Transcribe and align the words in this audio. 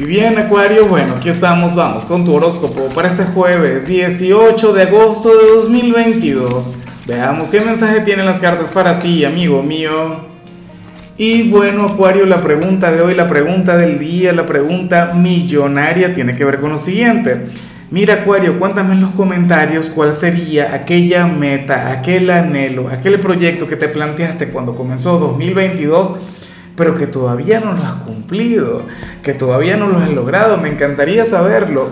Y 0.00 0.04
bien, 0.04 0.38
Acuario, 0.38 0.86
bueno, 0.86 1.14
aquí 1.16 1.28
estamos, 1.28 1.74
vamos 1.74 2.04
con 2.04 2.24
tu 2.24 2.32
horóscopo 2.32 2.88
para 2.94 3.08
este 3.08 3.24
jueves 3.24 3.88
18 3.88 4.72
de 4.72 4.82
agosto 4.82 5.28
de 5.36 5.56
2022. 5.56 6.72
Veamos 7.04 7.50
qué 7.50 7.60
mensaje 7.60 8.02
tienen 8.02 8.24
las 8.24 8.38
cartas 8.38 8.70
para 8.70 9.00
ti, 9.00 9.24
amigo 9.24 9.60
mío. 9.60 10.20
Y 11.16 11.50
bueno, 11.50 11.84
Acuario, 11.88 12.26
la 12.26 12.40
pregunta 12.40 12.92
de 12.92 13.02
hoy, 13.02 13.16
la 13.16 13.26
pregunta 13.26 13.76
del 13.76 13.98
día, 13.98 14.32
la 14.32 14.46
pregunta 14.46 15.14
millonaria 15.16 16.14
tiene 16.14 16.36
que 16.36 16.44
ver 16.44 16.60
con 16.60 16.70
lo 16.70 16.78
siguiente. 16.78 17.48
Mira, 17.90 18.22
Acuario, 18.22 18.60
cuéntame 18.60 18.94
en 18.94 19.00
los 19.00 19.10
comentarios 19.14 19.86
cuál 19.86 20.12
sería 20.12 20.76
aquella 20.76 21.26
meta, 21.26 21.90
aquel 21.90 22.30
anhelo, 22.30 22.88
aquel 22.88 23.18
proyecto 23.18 23.66
que 23.66 23.74
te 23.74 23.88
planteaste 23.88 24.50
cuando 24.50 24.76
comenzó 24.76 25.18
2022 25.18 26.14
pero 26.78 26.94
que 26.94 27.08
todavía 27.08 27.58
no 27.58 27.72
lo 27.72 27.82
has 27.82 27.94
cumplido, 27.94 28.82
que 29.22 29.34
todavía 29.34 29.76
no 29.76 29.88
lo 29.88 29.98
has 29.98 30.10
logrado. 30.10 30.56
Me 30.56 30.68
encantaría 30.68 31.24
saberlo. 31.24 31.88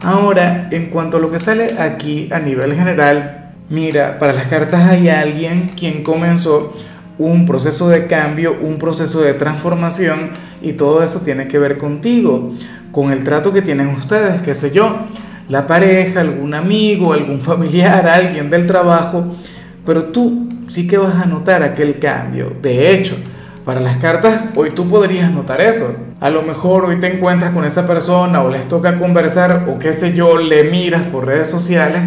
Ahora, 0.00 0.68
en 0.72 0.86
cuanto 0.86 1.18
a 1.18 1.20
lo 1.20 1.30
que 1.30 1.38
sale 1.38 1.76
aquí 1.78 2.28
a 2.32 2.40
nivel 2.40 2.74
general, 2.74 3.52
mira, 3.68 4.18
para 4.18 4.32
las 4.32 4.46
cartas 4.46 4.88
hay 4.88 5.10
alguien 5.10 5.72
quien 5.78 6.02
comenzó 6.02 6.72
un 7.18 7.46
proceso 7.46 7.88
de 7.88 8.06
cambio, 8.06 8.56
un 8.60 8.78
proceso 8.78 9.20
de 9.20 9.34
transformación 9.34 10.30
y 10.62 10.72
todo 10.72 11.02
eso 11.04 11.20
tiene 11.20 11.46
que 11.46 11.58
ver 11.58 11.78
contigo, 11.78 12.52
con 12.92 13.12
el 13.12 13.24
trato 13.24 13.52
que 13.52 13.62
tienen 13.62 13.88
ustedes, 13.88 14.42
qué 14.42 14.54
sé 14.54 14.72
yo, 14.72 15.06
la 15.48 15.66
pareja, 15.66 16.20
algún 16.20 16.54
amigo, 16.54 17.12
algún 17.12 17.40
familiar, 17.40 18.08
alguien 18.08 18.50
del 18.50 18.66
trabajo, 18.66 19.36
pero 19.84 20.06
tú 20.06 20.48
sí 20.68 20.86
que 20.88 20.96
vas 20.96 21.14
a 21.14 21.26
notar 21.26 21.62
aquel 21.62 21.98
cambio. 21.98 22.52
De 22.60 22.94
hecho, 22.94 23.16
para 23.64 23.80
las 23.80 23.96
cartas, 23.96 24.42
hoy 24.54 24.70
tú 24.70 24.86
podrías 24.86 25.30
notar 25.32 25.60
eso. 25.60 25.96
A 26.20 26.30
lo 26.30 26.42
mejor 26.42 26.84
hoy 26.84 27.00
te 27.00 27.06
encuentras 27.14 27.52
con 27.52 27.64
esa 27.64 27.86
persona 27.86 28.42
o 28.42 28.50
les 28.50 28.68
toca 28.68 28.98
conversar 28.98 29.66
o 29.68 29.78
qué 29.78 29.92
sé 29.92 30.14
yo, 30.14 30.38
le 30.38 30.64
miras 30.64 31.06
por 31.06 31.26
redes 31.26 31.48
sociales 31.48 32.02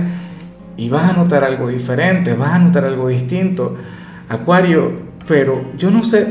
y 0.77 0.89
vas 0.89 1.09
a 1.09 1.13
notar 1.13 1.43
algo 1.43 1.67
diferente, 1.69 2.33
vas 2.33 2.51
a 2.51 2.59
notar 2.59 2.85
algo 2.85 3.07
distinto. 3.07 3.75
Acuario, 4.29 4.91
pero 5.27 5.71
yo 5.77 5.89
no 5.89 6.03
sé, 6.03 6.27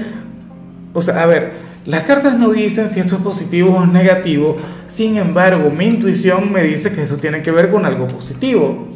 o 0.92 1.01
sea, 1.01 1.23
a 1.23 1.27
ver, 1.27 1.67
las 1.86 2.05
cartas 2.05 2.39
no 2.39 2.51
dicen 2.51 2.89
si 2.89 3.01
esto 3.01 3.17
es 3.17 3.23
positivo 3.23 3.77
o 3.77 3.86
negativo, 3.86 4.56
sin 4.86 5.17
embargo, 5.17 5.70
mi 5.70 5.86
intuición 5.86 6.53
me 6.53 6.62
dice 6.62 6.92
que 6.92 7.03
eso 7.03 7.17
tiene 7.17 7.42
que 7.42 7.51
ver 7.51 7.70
con 7.70 7.84
algo 7.84 8.06
positivo, 8.06 8.89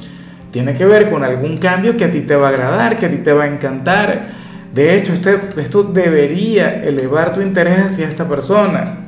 tiene 0.53 0.75
que 0.75 0.85
ver 0.85 1.11
con 1.11 1.25
algún 1.25 1.59
cambio 1.59 1.97
que 1.97 2.05
a 2.05 2.13
ti 2.13 2.21
te 2.21 2.37
va 2.37 2.49
a 2.49 2.51
agradar, 2.51 2.99
que 2.99 3.07
a 3.07 3.11
ti 3.11 3.19
te 3.19 3.33
va 3.33 3.45
a 3.45 3.47
encantar 3.47 4.40
de 4.73 4.95
hecho, 4.95 5.13
esto 5.13 5.83
debería 5.83 6.85
elevar 6.85 7.35
tu 7.35 7.41
interés 7.41 7.79
hacia 7.79 8.09
esta 8.09 8.29
persona. 8.29 9.07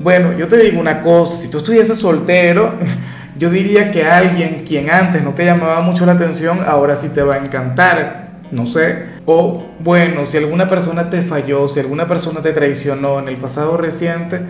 Bueno, 0.00 0.36
yo 0.36 0.48
te 0.48 0.56
digo 0.56 0.80
una 0.80 1.00
cosa, 1.00 1.36
si 1.36 1.48
tú 1.48 1.58
estuvieses 1.58 1.98
soltero, 1.98 2.74
yo 3.38 3.50
diría 3.50 3.90
que 3.90 4.04
alguien 4.04 4.64
quien 4.66 4.90
antes 4.90 5.22
no 5.22 5.32
te 5.32 5.44
llamaba 5.44 5.80
mucho 5.80 6.04
la 6.06 6.12
atención, 6.12 6.60
ahora 6.66 6.96
sí 6.96 7.10
te 7.10 7.22
va 7.22 7.36
a 7.36 7.38
encantar, 7.38 8.30
no 8.50 8.66
sé. 8.66 9.10
O 9.26 9.68
bueno, 9.78 10.26
si 10.26 10.38
alguna 10.38 10.68
persona 10.68 11.08
te 11.08 11.22
falló, 11.22 11.68
si 11.68 11.78
alguna 11.78 12.08
persona 12.08 12.42
te 12.42 12.52
traicionó 12.52 13.20
en 13.20 13.28
el 13.28 13.36
pasado 13.36 13.76
reciente, 13.76 14.40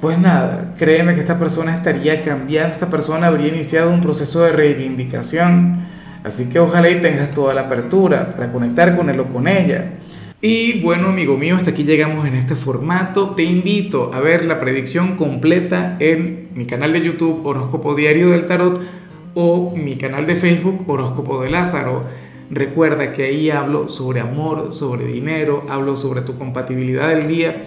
pues 0.00 0.18
nada, 0.18 0.74
créeme 0.78 1.14
que 1.14 1.20
esta 1.20 1.38
persona 1.38 1.76
estaría 1.76 2.24
cambiando, 2.24 2.72
esta 2.72 2.88
persona 2.88 3.28
habría 3.28 3.48
iniciado 3.48 3.90
un 3.90 4.00
proceso 4.00 4.42
de 4.42 4.50
reivindicación 4.50 5.84
Así 6.22 6.50
que 6.50 6.58
ojalá 6.58 6.90
y 6.90 7.00
tengas 7.00 7.30
toda 7.30 7.54
la 7.54 7.62
apertura 7.62 8.30
para 8.32 8.52
conectar 8.52 8.96
con 8.96 9.08
él 9.08 9.20
o 9.20 9.26
con 9.26 9.48
ella. 9.48 9.92
Y 10.42 10.80
bueno, 10.80 11.08
amigo 11.08 11.36
mío, 11.36 11.56
hasta 11.56 11.70
aquí 11.70 11.84
llegamos 11.84 12.26
en 12.26 12.34
este 12.34 12.54
formato. 12.54 13.34
Te 13.34 13.42
invito 13.42 14.10
a 14.12 14.20
ver 14.20 14.44
la 14.44 14.58
predicción 14.58 15.16
completa 15.16 15.96
en 16.00 16.48
mi 16.54 16.66
canal 16.66 16.92
de 16.92 17.02
YouTube 17.02 17.44
Horóscopo 17.44 17.94
Diario 17.94 18.30
del 18.30 18.46
Tarot 18.46 18.80
o 19.34 19.74
mi 19.76 19.96
canal 19.96 20.26
de 20.26 20.36
Facebook 20.36 20.84
Horóscopo 20.88 21.42
de 21.42 21.50
Lázaro. 21.50 22.04
Recuerda 22.50 23.12
que 23.12 23.24
ahí 23.24 23.50
hablo 23.50 23.88
sobre 23.88 24.20
amor, 24.20 24.72
sobre 24.72 25.04
dinero, 25.06 25.64
hablo 25.68 25.96
sobre 25.96 26.22
tu 26.22 26.36
compatibilidad 26.36 27.08
del 27.08 27.28
día. 27.28 27.64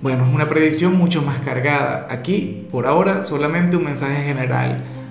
Bueno, 0.00 0.26
es 0.26 0.34
una 0.34 0.48
predicción 0.48 0.96
mucho 0.96 1.22
más 1.22 1.40
cargada. 1.40 2.06
Aquí, 2.10 2.66
por 2.70 2.86
ahora, 2.86 3.22
solamente 3.22 3.76
un 3.76 3.84
mensaje 3.84 4.22
general 4.22 4.84